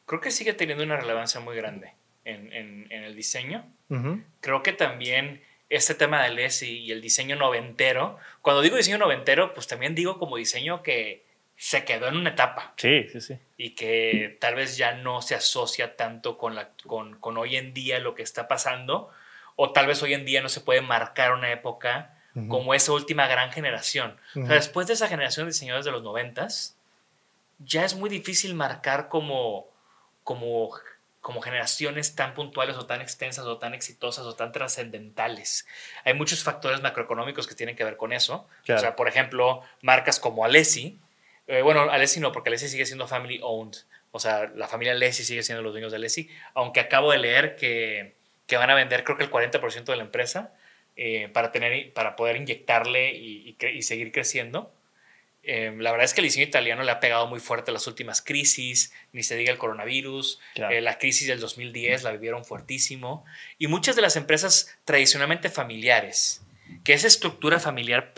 Creo 0.06 0.22
que 0.22 0.32
sigue 0.32 0.53
teniendo 0.53 0.84
una 0.84 0.98
relevancia 0.98 1.39
muy 1.39 1.56
grande 1.56 1.94
en, 2.25 2.51
en- 2.53 2.88
en 2.91 3.03
el 3.03 3.15
diseño. 3.15 3.65
Ujú. 3.89 4.22
Creo 4.41 4.63
que 4.63 4.74
también 4.74 5.41
este 5.70 5.94
tema 5.94 6.24
del 6.24 6.39
ESI 6.39 6.79
y 6.79 6.91
el 6.91 7.01
diseño 7.01 7.36
noventero, 7.36 8.18
cuando 8.41 8.62
digo 8.62 8.75
diseño 8.77 8.98
noventero, 8.98 9.53
pues 9.53 9.68
también 9.68 9.94
digo 9.96 10.18
como 10.18 10.38
diseño 10.38 10.82
que 10.82 11.24
se 11.58 11.84
quedó 11.86 12.08
en 12.08 12.15
una 12.18 12.32
etapa. 12.32 12.74
Sí, 12.77 13.08
sí, 13.12 13.20
sí. 13.22 13.38
y 13.58 13.72
que 13.72 14.38
tal 14.39 14.56
vez 14.56 14.77
ya 14.77 14.94
no 14.94 15.22
se 15.22 15.36
asocia 15.36 15.96
tanto 15.96 16.38
con, 16.38 16.56
la, 16.56 16.70
con, 16.88 17.20
con 17.20 17.38
hoy 17.38 17.58
en 17.58 17.74
día 17.74 18.00
lo 18.00 18.15
que 18.15 18.24
está 18.24 18.48
pasando, 18.48 19.12
o 19.62 19.74
tal 19.74 19.88
vez 19.88 20.01
hoy 20.01 20.13
en 20.13 20.24
día 20.24 20.42
no 20.42 20.48
se 20.48 20.62
puede 20.62 20.80
marcar 20.80 21.34
una 21.34 21.51
época 21.51 22.16
como 22.48 22.74
esa 22.74 22.94
última 22.94 23.28
gran 23.28 23.51
generación. 23.51 24.18
O 24.32 24.46
sea, 24.46 24.56
después 24.56 24.88
de 24.88 24.94
esa 24.94 25.10
generación 25.10 25.46
de 25.46 25.51
diseñadores 25.51 25.84
de 25.84 25.92
los 25.92 26.01
noventas, 26.01 26.78
ya 27.58 27.84
es 27.84 27.94
muy 27.94 28.10
difícil 28.10 28.56
marcar 28.56 29.10
como, 29.10 29.68
como, 30.24 30.70
como 31.20 31.42
generaciones 31.42 32.16
tan 32.16 32.36
puntuales 32.36 32.78
o 32.78 32.86
tan 32.86 33.01
extensas 33.01 33.44
o 33.48 33.58
tan 33.58 33.74
exitosas 33.74 34.25
o 34.25 34.34
tan 34.34 34.54
trascendentales. 34.54 35.68
Hay 36.06 36.13
muchos 36.13 36.42
factores 36.42 36.82
macroeconómicos 36.82 37.46
que 37.46 37.54
tienen 37.54 37.75
que 37.75 37.84
ver 37.84 37.98
con 37.98 38.13
eso. 38.13 38.48
Claro. 38.63 38.80
O 38.80 38.82
sea, 38.82 38.96
por 38.96 39.10
ejemplo, 39.10 39.62
marcas 39.82 40.22
como 40.22 40.46
Alessi, 40.46 40.98
eh, 41.48 41.63
bueno, 41.63 41.82
Alessi 41.92 42.22
no, 42.22 42.32
porque 42.32 42.48
Alessi 42.48 42.70
sigue 42.70 42.86
siendo 42.86 43.08
family 43.08 43.42
owned. 43.44 43.75
O 44.13 44.22
sea, 44.22 44.50
la 44.56 44.70
familia 44.70 44.94
Alessi 44.94 45.25
sigue 45.25 45.44
siendo 45.44 45.62
los 45.62 45.74
dueños 45.74 45.92
de 45.92 45.98
Alessi, 45.98 46.30
aunque 46.54 46.80
acabo 46.80 47.12
de 47.12 47.18
leer 47.18 47.58
que, 47.58 48.18
que 48.50 48.58
van 48.58 48.70
a 48.70 48.75
vender 48.75 49.06
creo 49.06 49.15
que 49.18 49.24
el 49.24 49.32
40% 49.32 49.86
de 49.86 49.96
la 49.96 50.03
empresa 50.03 50.53
eh, 50.98 51.29
para, 51.32 51.53
tener, 51.53 51.94
para 51.94 52.18
poder 52.18 52.36
inyectarle 52.36 53.13
y, 53.15 53.48
y 53.48 53.56
cre- 53.58 53.74
y 53.74 53.82
seguir 53.84 54.12
creciendo. 54.12 54.74
Eh, 55.44 55.74
la 55.77 55.91
verdad 55.91 56.03
es 56.03 56.13
que 56.13 56.20
el 56.20 56.25
diseño 56.25 56.46
italiano 56.46 56.84
le 56.84 56.91
ha 56.91 57.00
pegado 57.00 57.25
muy 57.27 57.39
fuerte 57.39 57.72
las 57.72 57.88
últimas 57.88 58.22
crisis, 58.22 58.91
ni 59.13 59.24
se 59.24 59.38
diga 59.38 59.53
el 59.53 59.58
coronavirus, 59.58 60.41
Claro. 60.56 60.75
eh, 60.75 60.82
la 60.82 60.98
crisis 60.98 61.29
del 61.29 61.39
2010 61.39 62.03
la 62.03 62.12
vivieron 62.12 62.44
fuertísimo, 62.44 63.24
y 63.58 63.68
muchas 63.68 63.96
de 63.96 64.01
las 64.01 64.18
empresas 64.18 64.77
tradicionalmente 64.84 65.50
familiares, 65.50 66.41
que 66.84 66.91
esa 66.94 67.08
estructura 67.08 67.60
familiar 67.62 68.13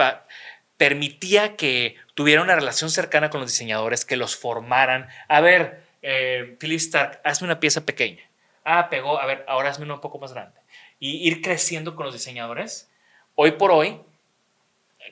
permitía 0.78 1.56
que 1.56 1.96
tuviera 2.16 2.42
una 2.42 2.56
relación 2.56 2.90
cercana 2.90 3.30
con 3.30 3.42
los 3.42 3.52
diseñadores, 3.52 4.04
que 4.06 4.16
los 4.16 4.36
formaran. 4.36 5.08
A 5.28 5.42
ver, 5.42 5.82
eh, 6.02 6.56
Philip 6.60 6.80
Stark, 6.80 7.22
hazme 7.24 7.46
una 7.46 7.60
pieza 7.60 7.86
pequeña. 7.86 8.24
Ah, 8.63 8.89
pegó, 8.89 9.20
a 9.20 9.25
ver, 9.25 9.46
ahora 9.48 9.70
hazme 9.70 9.86
una 9.86 9.96
un 9.96 10.01
poco 10.01 10.20
más 10.20 10.34
grande. 10.34 10.60
Y 11.00 11.27
ir 11.27 11.41
creciendo 11.41 11.96
con 11.96 12.06
los 12.06 12.13
diseñadores. 12.13 12.89
Hoy 13.36 13.51
por 13.53 13.72
hoy, 13.72 14.01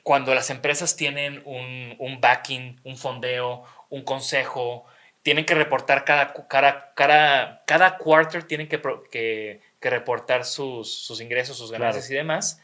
cuando 0.03 0.35
las 0.35 0.49
empresas 0.49 0.95
tienen 0.95 1.41
un, 1.45 1.95
un 1.99 2.21
backing, 2.21 2.79
un 2.83 2.97
fondeo, 2.97 3.63
un 3.89 4.03
consejo, 4.03 4.85
tienen 5.23 5.45
que 5.45 5.55
reportar 5.55 6.05
cada, 6.05 6.33
cada, 6.47 6.93
cada, 6.93 7.63
cada 7.65 7.97
quarter, 7.97 8.43
tienen 8.43 8.67
que, 8.67 8.81
que, 9.11 9.61
que 9.79 9.89
reportar 9.89 10.45
sus, 10.45 10.93
sus 10.93 11.21
ingresos, 11.21 11.57
sus 11.57 11.71
ganancias 11.71 12.05
Claro. 12.05 12.13
y 12.15 12.17
demás, 12.17 12.61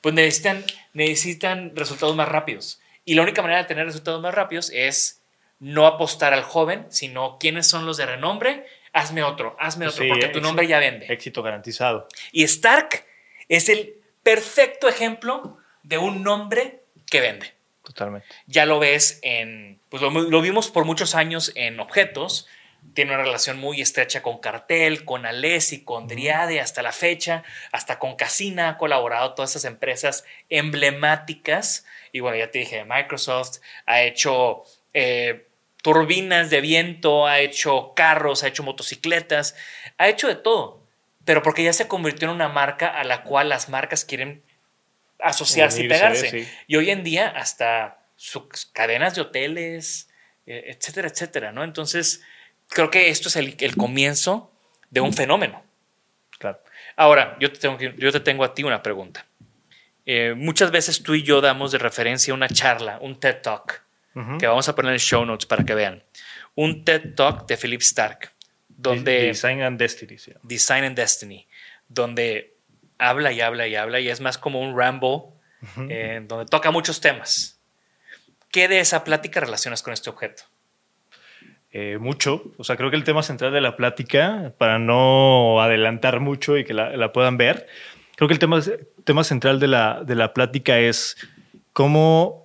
pues 0.00 0.14
necesitan, 0.14 0.64
necesitan 0.92 1.74
resultados 1.76 2.14
más 2.16 2.28
rápidos. 2.28 2.80
Y 3.04 3.14
la 3.14 3.22
única 3.22 3.40
manera 3.42 3.62
de 3.62 3.68
tener 3.68 3.86
resultados 3.86 4.20
más 4.20 4.34
rápidos 4.34 4.70
es 4.70 5.22
no 5.60 5.86
apostar 5.86 6.34
al 6.34 6.42
joven, 6.42 6.86
sino 6.90 7.38
quiénes 7.38 7.66
son 7.66 7.86
los 7.86 7.96
de 7.96 8.06
renombre. 8.06 8.66
Hazme 8.94 9.24
otro, 9.24 9.56
hazme 9.58 9.88
otro, 9.88 10.04
Sí, 10.04 10.08
porque 10.08 10.28
tu 10.28 10.40
nombre 10.40 10.68
ya 10.68 10.78
vende. 10.78 11.12
Éxito 11.12 11.42
garantizado. 11.42 12.06
Y 12.30 12.44
Stark 12.44 13.04
es 13.48 13.68
el 13.68 13.96
perfecto 14.22 14.88
ejemplo 14.88 15.58
de 15.82 15.98
un 15.98 16.22
nombre 16.22 16.84
que 17.10 17.20
vende. 17.20 17.52
Totalmente. 17.82 18.26
Ya 18.46 18.66
lo 18.66 18.78
ves 18.78 19.18
en, 19.22 19.80
pues 19.88 20.00
lo, 20.00 20.10
lo 20.10 20.40
vimos 20.40 20.70
por 20.70 20.84
muchos 20.84 21.16
años 21.16 21.50
en 21.56 21.80
objetos. 21.80 22.46
Tiene 22.92 23.12
una 23.14 23.24
relación 23.24 23.58
muy 23.58 23.80
estrecha 23.80 24.22
con 24.22 24.38
Cartel, 24.38 25.04
con 25.04 25.26
Alessi, 25.26 25.82
con 25.82 26.06
Driade 26.06 26.60
hasta 26.60 26.80
la 26.80 26.92
fecha, 26.92 27.42
hasta 27.72 27.98
con 27.98 28.14
Casina 28.14 28.68
ha 28.68 28.78
colaborado 28.78 29.34
todas 29.34 29.50
esas 29.50 29.64
empresas 29.64 30.24
emblemáticas. 30.50 31.84
Y 32.12 32.20
bueno, 32.20 32.36
ya 32.36 32.52
te 32.52 32.60
dije, 32.60 32.84
Microsoft 32.84 33.58
ha 33.86 34.02
hecho 34.02 34.62
eh, 34.92 35.48
turbinas 35.84 36.48
de 36.48 36.62
viento, 36.62 37.26
ha 37.26 37.40
hecho 37.40 37.92
carros, 37.94 38.42
ha 38.42 38.48
hecho 38.48 38.62
motocicletas, 38.62 39.54
ha 39.98 40.08
hecho 40.08 40.28
de 40.28 40.34
todo. 40.34 40.82
Pero 41.26 41.42
porque 41.42 41.62
ya 41.62 41.74
se 41.74 41.88
convirtió 41.88 42.26
en 42.26 42.34
una 42.34 42.48
marca 42.48 42.88
a 42.88 43.04
la 43.04 43.22
cual 43.22 43.50
las 43.50 43.68
marcas 43.68 44.06
quieren 44.06 44.42
asociarse 45.20 45.84
y 45.84 45.88
pegarse. 45.88 46.30
sí. 46.30 46.48
Y 46.66 46.76
hoy 46.76 46.88
en 46.88 47.04
día 47.04 47.28
hasta 47.28 47.98
sus 48.16 48.64
cadenas 48.72 49.14
de 49.14 49.20
hoteles, 49.20 50.08
eh, 50.46 50.64
etcétera, 50.68 51.08
etcétera, 51.08 51.52
¿no? 51.52 51.62
Entonces, 51.62 52.22
creo 52.68 52.90
que 52.90 53.10
esto 53.10 53.28
es 53.28 53.36
el, 53.36 53.54
el 53.60 53.76
comienzo 53.76 54.50
de 54.88 55.02
un 55.02 55.12
fenómeno. 55.12 55.62
Claro. 56.38 56.60
Ahora, 56.96 57.36
yo 57.40 57.52
te 57.52 57.58
tengo, 57.58 57.78
yo 57.78 58.10
te 58.10 58.20
tengo 58.20 58.42
a 58.42 58.54
ti 58.54 58.62
una 58.62 58.82
pregunta. 58.82 59.26
Eh, 60.06 60.32
muchas 60.34 60.70
veces 60.70 61.02
tú 61.02 61.14
y 61.14 61.22
yo 61.22 61.42
damos 61.42 61.72
de 61.72 61.78
referencia 61.78 62.32
una 62.32 62.48
charla, 62.48 62.98
un 63.02 63.20
TED 63.20 63.42
Talk, 63.42 63.83
Ujú. 64.14 64.38
que 64.38 64.46
vamos 64.46 64.68
a 64.68 64.74
poner 64.74 64.92
en 64.92 64.98
show 64.98 65.24
notes 65.24 65.46
para 65.46 65.64
que 65.64 65.74
vean. 65.74 66.02
Un 66.54 66.84
TED 66.84 67.14
Talk 67.14 67.46
de 67.46 67.56
Philip 67.56 67.80
Stark, 67.80 68.32
donde... 68.68 69.26
Design 69.26 69.62
and 69.62 69.78
Destiny. 69.78 70.18
sí. 70.18 70.32
Design 70.42 70.84
and 70.84 70.96
Destiny, 70.96 71.46
donde 71.88 72.56
habla 72.98 73.32
y 73.32 73.40
habla 73.40 73.66
y 73.66 73.74
habla 73.74 74.00
y 74.00 74.08
es 74.08 74.20
más 74.20 74.38
como 74.38 74.60
un 74.60 74.78
ramble, 74.78 75.22
eh, 75.88 76.22
donde 76.26 76.46
toca 76.46 76.70
muchos 76.70 77.00
temas. 77.00 77.58
¿Qué 78.50 78.68
de 78.68 78.78
esa 78.78 79.02
plática 79.02 79.40
relacionas 79.40 79.82
con 79.82 79.92
este 79.92 80.10
objeto? 80.10 80.44
Eh, 81.72 81.98
mucho. 81.98 82.52
O 82.56 82.62
sea, 82.62 82.76
creo 82.76 82.88
que 82.90 82.96
el 82.96 83.02
tema 83.02 83.24
central 83.24 83.52
de 83.52 83.60
la 83.60 83.74
plática, 83.74 84.52
para 84.58 84.78
no 84.78 85.60
adelantar 85.60 86.20
mucho 86.20 86.56
y 86.56 86.64
que 86.64 86.72
la, 86.72 86.96
la 86.96 87.12
puedan 87.12 87.36
ver, 87.36 87.66
creo 88.14 88.28
que 88.28 88.34
el 88.34 88.38
tema, 88.38 88.60
tema 89.02 89.24
central 89.24 89.58
de 89.58 89.66
la, 89.66 90.04
de 90.04 90.14
la 90.14 90.32
plática 90.32 90.78
es 90.78 91.16
cómo, 91.72 92.43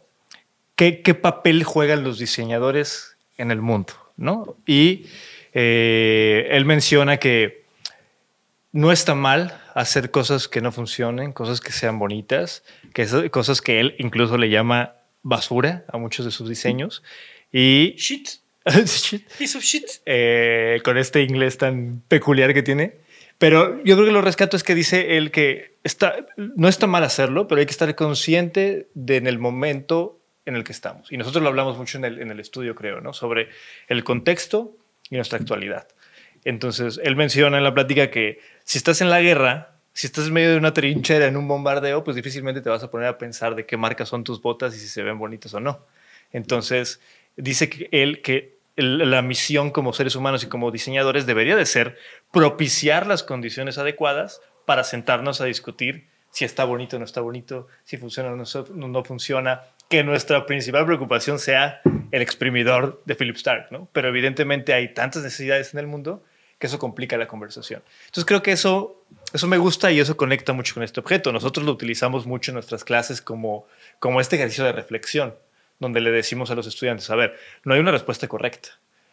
qué, 0.79 1.01
qué 1.01 1.13
papel 1.13 1.63
juegan 1.65 2.03
los 2.05 2.17
diseñadores 2.19 3.17
en 3.37 3.51
el 3.51 3.61
mundo, 3.61 3.93
¿no? 4.15 4.55
Y 4.65 5.05
eh, 5.53 6.47
él 6.51 6.63
menciona 6.65 7.17
que 7.17 7.65
no 8.71 8.91
está 8.91 9.13
mal 9.15 9.59
hacer 9.75 10.09
cosas 10.11 10.47
que 10.47 10.61
no 10.61 10.71
funcionen, 10.71 11.33
cosas 11.33 11.59
que 11.59 11.71
sean 11.71 11.99
bonitas, 11.99 12.63
que 12.93 13.01
eso- 13.03 13.29
cosas 13.31 13.61
que 13.61 13.79
él 13.79 13.95
incluso 13.99 14.37
le 14.37 14.49
llama 14.49 14.93
basura 15.23 15.83
a 15.91 15.97
muchos 15.97 16.25
de 16.25 16.31
sus 16.31 16.47
diseños. 16.47 17.03
Y 17.51 17.95
Shit, 17.97 18.29
Shit. 18.85 19.27
piece 19.37 19.57
of 19.57 19.63
shit. 19.63 19.85
Eh, 20.05 20.79
con 20.83 20.97
este 20.97 21.23
inglés 21.23 21.57
tan 21.57 22.01
peculiar 22.07 22.53
que 22.53 22.63
tiene. 22.63 22.93
Pero 23.37 23.77
yo 23.83 23.95
creo 23.95 24.05
que 24.05 24.11
lo 24.13 24.21
rescato 24.21 24.55
es 24.57 24.63
que 24.63 24.75
dice 24.75 25.17
él 25.17 25.31
que 25.31 25.77
está, 25.83 26.13
no 26.37 26.67
está 26.67 26.87
mal 26.87 27.03
hacerlo, 27.03 27.47
pero 27.47 27.59
hay 27.59 27.65
que 27.65 27.71
estar 27.71 27.93
consciente 27.95 28.87
de 28.93 29.15
en 29.17 29.27
el 29.27 29.39
momento 29.39 30.18
en 30.49 30.55
el 30.55 30.63
que 30.63 30.71
estamos. 30.71 31.11
Y 31.11 31.17
nosotros 31.17 31.41
lo 31.41 31.49
hablamos 31.49 31.77
mucho 31.77 31.97
en 31.97 32.05
el, 32.05 32.21
en 32.21 32.31
el 32.31 32.39
estudio, 32.39 32.75
creo, 32.75 32.99
¿no? 32.99 33.13
Sobre 33.13 33.49
el 33.87 34.03
contexto 34.03 34.75
y 35.09 35.15
nuestra 35.15 35.39
actualidad. 35.39 35.87
Entonces, 36.43 36.99
él 37.03 37.15
menciona 37.15 37.57
en 37.57 37.63
la 37.63 37.73
plática 37.73 38.09
que 38.09 38.39
si 38.63 38.77
estás 38.77 39.01
en 39.01 39.09
la 39.09 39.21
guerra, 39.21 39.75
si 39.93 40.07
estás 40.07 40.27
en 40.27 40.33
medio 40.33 40.51
de 40.51 40.57
una 40.57 40.73
trinchera, 40.73 41.27
en 41.27 41.37
un 41.37 41.47
bombardeo, 41.47 42.03
pues 42.03 42.15
difícilmente 42.15 42.61
te 42.61 42.69
vas 42.69 42.83
a 42.83 42.91
poner 42.91 43.07
a 43.07 43.17
pensar 43.17 43.55
de 43.55 43.65
qué 43.65 43.77
marca 43.77 44.05
son 44.05 44.23
tus 44.23 44.41
botas 44.41 44.75
y 44.75 44.79
si 44.79 44.87
se 44.87 45.03
ven 45.03 45.19
bonitas 45.19 45.53
o 45.53 45.59
no. 45.59 45.85
Entonces, 46.31 46.99
dice 47.35 47.69
que 47.69 47.89
él 47.91 48.21
que 48.21 48.59
la 48.75 49.21
misión 49.21 49.71
como 49.71 49.91
seres 49.91 50.15
humanos 50.15 50.43
y 50.43 50.47
como 50.47 50.71
diseñadores 50.71 51.25
debería 51.25 51.57
de 51.57 51.65
ser 51.65 51.97
propiciar 52.31 53.07
las 53.07 53.23
condiciones 53.23 53.77
adecuadas 53.77 54.41
para 54.65 54.85
sentarnos 54.85 55.41
a 55.41 55.45
discutir 55.45 56.07
si 56.31 56.45
está 56.45 56.63
bonito 56.63 56.95
o 56.95 56.99
no 56.99 57.05
está 57.05 57.21
bonito, 57.21 57.67
si 57.83 57.97
funciona 57.97 58.31
o 58.31 58.35
no, 58.35 58.87
no 58.87 59.03
funciona, 59.03 59.63
que 59.89 60.03
nuestra 60.03 60.45
principal 60.45 60.85
preocupación 60.85 61.39
sea 61.39 61.81
el 62.11 62.21
exprimidor 62.21 63.01
de 63.05 63.15
Philip 63.15 63.35
Stark, 63.35 63.67
¿no? 63.71 63.89
Pero 63.91 64.09
evidentemente 64.09 64.73
hay 64.73 64.93
tantas 64.93 65.23
necesidades 65.23 65.73
en 65.73 65.79
el 65.79 65.87
mundo 65.87 66.23
que 66.59 66.67
eso 66.67 66.77
complica 66.77 67.17
la 67.17 67.27
conversación. 67.27 67.81
Entonces 68.05 68.25
creo 68.25 68.43
que 68.43 68.51
eso, 68.51 69.03
eso 69.33 69.47
me 69.47 69.57
gusta 69.57 69.91
y 69.91 69.99
eso 69.99 70.17
conecta 70.17 70.53
mucho 70.53 70.73
con 70.73 70.83
este 70.83 70.99
objeto. 70.99 71.31
Nosotros 71.31 71.65
lo 71.65 71.71
utilizamos 71.71 72.27
mucho 72.27 72.51
en 72.51 72.55
nuestras 72.55 72.83
clases 72.83 73.21
como, 73.21 73.65
como 73.99 74.19
este 74.19 74.35
ejercicio 74.35 74.65
de 74.65 74.73
reflexión, 74.73 75.35
donde 75.79 76.01
le 76.01 76.11
decimos 76.11 76.51
a 76.51 76.55
los 76.55 76.67
estudiantes, 76.67 77.09
a 77.09 77.15
ver, 77.15 77.37
no 77.63 77.73
hay 77.73 77.79
una 77.79 77.91
respuesta 77.91 78.27
correcta. 78.27 78.69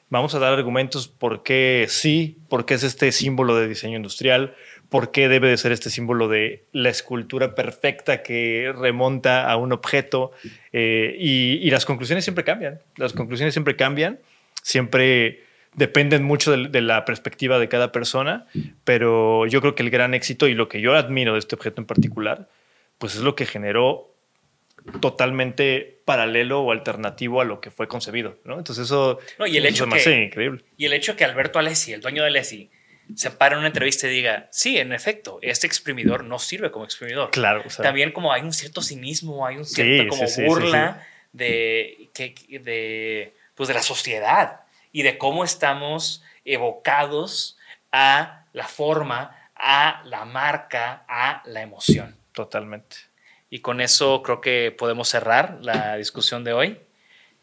Vamos 0.09 0.35
a 0.35 0.39
dar 0.39 0.53
argumentos 0.53 1.09
por 1.09 1.43
qué 1.43 1.87
sí, 1.89 2.39
por 2.49 2.65
qué 2.65 2.75
es 2.75 2.83
este 2.83 3.11
símbolo 3.11 3.57
de 3.57 3.67
diseño 3.67 3.97
industrial, 3.97 4.55
por 4.89 5.11
qué 5.11 5.29
debe 5.29 5.49
de 5.49 5.57
ser 5.57 5.73
este 5.73 5.91
símbolo 5.91 6.29
de 6.29 6.65
la 6.73 6.91
escultura 6.91 7.55
perfecta 7.55 8.23
que 8.23 8.73
remonta 8.77 9.51
a 9.51 9.57
un 9.57 9.73
objeto. 9.73 10.33
eh, 10.73 11.17
y, 11.19 11.59
y 11.63 11.71
las 11.71 11.85
conclusiones 11.85 12.25
siempre 12.25 12.45
cambian. 12.45 12.81
Las 12.97 13.13
conclusiones 13.13 13.55
siempre 13.55 13.75
cambian. 13.77 14.19
Siempre 14.63 15.43
dependen 15.75 16.23
mucho 16.25 16.57
de, 16.57 16.69
de 16.69 16.81
la 16.81 17.05
perspectiva 17.05 17.59
de 17.59 17.69
cada 17.69 17.93
persona, 17.93 18.47
pero 18.85 19.47
yo 19.47 19.61
creo 19.61 19.75
que 19.75 19.83
el 19.83 19.91
gran 19.91 20.15
éxito 20.15 20.49
y 20.49 20.55
lo 20.55 20.69
que 20.69 20.81
yo 20.81 20.95
admiro 20.95 21.35
de 21.35 21.39
este 21.41 21.55
objeto 21.55 21.81
en 21.83 21.87
particular, 21.87 22.49
pues 22.99 23.15
es 23.15 23.21
lo 23.21 23.35
que 23.37 23.45
generó 23.47 24.13
totalmente 25.01 26.01
paralelo 26.05 26.61
o 26.63 26.73
alternativo 26.73 27.41
a 27.41 27.45
lo 27.45 27.61
que 27.61 27.71
fue 27.71 27.89
concebido, 27.89 28.39
¿no? 28.45 28.57
Entonces 28.59 28.85
eso, 28.87 29.19
No, 29.39 29.47
y 29.47 29.57
el 29.57 29.67
eso 29.67 29.75
hecho 29.75 29.85
se 29.85 29.91
me 29.91 29.97
hace 29.97 30.11
que- 30.11 30.25
increíble. 30.25 30.65
Y 30.77 30.85
el 30.87 30.93
hecho 30.93 31.17
que 31.17 31.25
Alberto 31.25 31.59
Alessi, 31.59 31.93
el 31.93 32.01
dueño 32.01 32.23
de 32.23 32.29
Alessi, 32.29 32.71
se 33.15 33.31
para 33.31 33.55
en 33.55 33.61
una 33.61 33.69
entrevista 33.69 34.07
y 34.07 34.11
diga, 34.11 34.49
sí, 34.51 34.79
en 34.79 34.93
efecto, 34.93 35.39
este 35.43 35.67
exprimidor 35.67 36.25
no 36.25 36.39
sirve 36.39 36.71
como 36.71 36.85
exprimidor. 36.85 37.31
Claro, 37.31 37.63
o 37.65 37.71
sea, 37.71 37.85
También 37.85 38.13
como 38.13 38.33
hay 38.33 38.43
un 38.43 38.53
cierto 38.53 38.83
cinismo, 38.83 39.47
hay 39.47 39.57
un 39.57 39.65
cierto 39.65 40.03
Sí, 40.03 40.09
como 40.09 40.27
sí, 40.27 40.29
sí, 40.29 40.35
sí, 40.43 40.47
burla 40.47 41.07
De, 41.33 42.11
que, 42.13 42.35
de, 42.61 43.35
pues 43.55 43.69
de 43.69 43.75
la 43.75 43.83
sociedad 43.83 44.61
y 44.93 45.03
de 45.03 45.19
cómo 45.19 45.45
estamos 45.45 46.25
evocados 46.45 47.59
a 47.93 48.45
la 48.53 48.67
forma, 48.67 49.51
a 49.55 50.03
la 50.07 50.25
marca, 50.25 51.05
a 51.09 51.43
la 51.47 51.63
emoción. 51.63 52.17
totalmente. 52.33 52.97
Y 53.49 53.61
con 53.61 53.81
eso 53.81 54.23
creo 54.23 54.41
que 54.41 54.75
podemos 54.77 55.09
cerrar 55.09 55.59
la 55.63 55.97
discusión 55.97 56.43
de 56.43 56.53
hoy. 56.53 56.81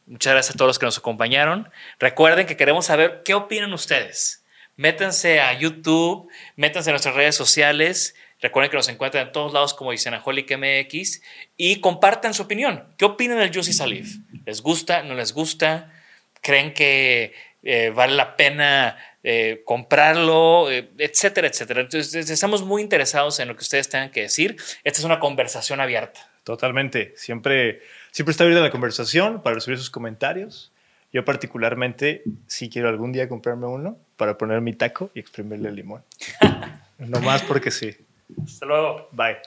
Muchas 0.05 0.34
gracias 0.34 0.55
a 0.55 0.58
todos 0.58 0.67
los 0.67 0.79
que 0.79 0.86
nos 0.86 0.98
acompañaron. 0.98 1.72
Recuerden 1.98 2.46
que 2.46 2.58
queremos 2.58 2.88
saber 2.88 3.22
qué 3.24 3.34
opinan 3.34 3.74
ustedes. 3.74 4.42
Métanse 4.75 5.39
a 5.39 5.53
YouTube, 5.53 6.29
métanse 6.55 6.89
a 6.89 6.93
nuestras 6.93 7.15
redes 7.15 7.35
sociales. 7.35 8.15
Recuerden 8.41 8.71
que 8.71 8.77
nos 8.77 8.89
encuentran 8.89 9.27
en 9.27 9.31
todos 9.31 9.53
lados 9.53 9.73
como 9.73 9.93
Isenaholic 9.93 10.51
MX 10.57 11.21
y 11.55 11.79
compartan 11.79 12.33
su 12.33 12.43
opinión. 12.43 12.93
¿Qué 12.97 13.05
opinan 13.05 13.39
del 13.39 13.53
Juicy 13.53 13.71
Salif? 13.71 14.17
¿Les 14.45 14.61
gusta? 14.61 15.03
¿No 15.03 15.13
les 15.13 15.31
gusta? 15.31 15.93
¿Creen 16.41 16.73
que 16.73 17.33
eh, 17.61 17.91
vale 17.95 18.15
la 18.15 18.35
pena 18.35 18.97
eh, 19.23 19.61
comprarlo? 19.63 20.69
Eh, 20.69 20.89
etcétera, 20.97 21.47
etcétera. 21.47 21.81
Entonces, 21.81 22.29
estamos 22.29 22.63
muy 22.63 22.81
interesados 22.81 23.39
en 23.39 23.47
lo 23.47 23.55
que 23.55 23.61
ustedes 23.61 23.87
tengan 23.87 24.11
que 24.11 24.23
decir. 24.23 24.57
Esta 24.83 24.99
es 24.99 25.05
una 25.05 25.21
conversación 25.21 25.79
abierta. 25.79 26.29
Totalmente. 26.43 27.13
Siempre, 27.15 27.81
siempre 28.11 28.31
está 28.31 28.43
abierta 28.43 28.61
la 28.61 28.71
conversación 28.71 29.41
para 29.41 29.53
recibir 29.55 29.77
sus 29.77 29.89
comentarios. 29.89 30.72
Yo 31.13 31.24
particularmente 31.24 32.24
sí 32.48 32.70
quiero 32.70 32.89
algún 32.89 33.12
día 33.12 33.29
comprarme 33.29 33.67
uno 33.67 33.98
para 34.17 34.36
poner 34.36 34.62
mi 34.62 34.74
taco 34.74 35.12
y 35.13 35.20
exprimirle 35.20 35.70
el 35.70 35.75
limón. 35.75 36.03
no 36.98 37.20
más 37.22 37.43
porque 37.43 37.70
sí. 37.70 37.96
Hasta 38.43 38.65
luego. 38.65 39.10
Bye. 39.12 39.38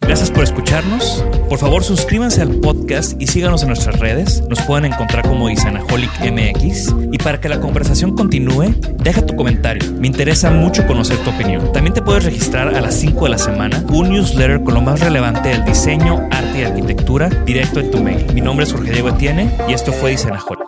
Gracias 0.00 0.30
por 0.30 0.44
escucharnos. 0.44 1.24
Por 1.48 1.58
favor, 1.58 1.82
suscríbanse 1.82 2.40
al 2.40 2.60
podcast 2.60 3.20
y 3.20 3.26
síganos 3.26 3.62
en 3.62 3.68
nuestras 3.68 3.98
redes. 3.98 4.42
Nos 4.48 4.62
pueden 4.62 4.86
encontrar 4.86 5.26
como 5.26 5.50
Isanaholic 5.50 6.10
MX. 6.20 6.94
Y 7.12 7.18
para 7.18 7.40
que 7.40 7.48
la 7.48 7.60
conversación 7.60 8.14
continúe, 8.14 8.74
deja 9.02 9.26
tu 9.26 9.34
comentario. 9.34 9.92
Me 9.94 10.06
interesa 10.06 10.50
mucho 10.50 10.86
conocer 10.86 11.18
tu 11.18 11.30
opinión. 11.30 11.72
También 11.72 11.92
te 11.92 12.02
puedes 12.02 12.24
registrar 12.24 12.68
a 12.68 12.80
las 12.80 12.94
5 12.94 13.24
de 13.24 13.30
la 13.30 13.38
semana 13.38 13.84
un 13.88 14.10
newsletter 14.10 14.62
con 14.62 14.74
lo 14.74 14.80
más 14.80 15.00
relevante 15.00 15.48
del 15.48 15.64
diseño, 15.64 16.26
arte 16.30 16.60
y 16.60 16.62
arquitectura 16.62 17.28
directo 17.28 17.80
en 17.80 17.90
tu 17.90 17.98
mail. 18.02 18.32
Mi 18.32 18.40
nombre 18.40 18.64
es 18.64 18.72
Jorge 18.72 18.92
Diego 18.92 19.08
Etienne 19.08 19.50
y 19.68 19.72
esto 19.72 19.92
fue 19.92 20.12
Isanaholic. 20.12 20.67